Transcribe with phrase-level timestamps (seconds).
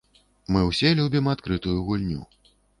[0.55, 2.21] Мы ўсе любім адкрытую гульню.